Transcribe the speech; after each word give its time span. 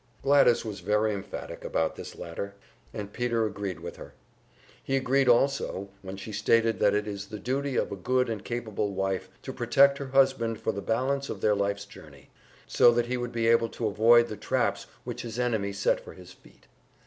Gladys 0.23 0.65
was 0.65 0.79
very 0.79 1.13
emphatic 1.13 1.63
about 1.63 1.95
this 1.95 2.15
latter, 2.17 2.55
and 2.91 3.13
Peter 3.13 3.45
agreed 3.45 3.81
with 3.81 3.97
her. 3.97 4.15
He 4.83 4.95
agreed 4.95 5.29
also 5.29 5.89
when 6.01 6.17
she 6.17 6.31
stated 6.31 6.79
that 6.79 6.95
it 6.95 7.07
is 7.07 7.27
the 7.27 7.37
duty 7.37 7.75
of 7.75 7.91
a 7.91 7.95
good 7.95 8.27
and 8.27 8.43
capable 8.43 8.93
wife 8.93 9.29
to 9.43 9.53
protect 9.53 9.99
her 9.99 10.07
husband 10.07 10.59
for 10.59 10.71
the 10.73 10.81
balance 10.81 11.29
of 11.29 11.39
their 11.41 11.53
life's 11.53 11.85
journey, 11.85 12.31
so 12.65 12.91
that 12.93 13.05
he 13.05 13.15
would 13.17 13.31
be 13.31 13.45
able 13.47 13.69
to 13.69 13.85
avoid 13.85 14.27
the 14.27 14.35
traps 14.37 14.87
which 15.03 15.21
his 15.21 15.37
enemies 15.37 15.77
set 15.77 16.03
for 16.03 16.13
his 16.13 16.31
feet. 16.33 16.65